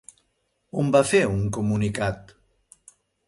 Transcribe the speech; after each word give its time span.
On 0.83 0.89
va 0.95 1.01
fer 1.09 1.21
un 1.33 1.45
comunicat? 1.59 2.35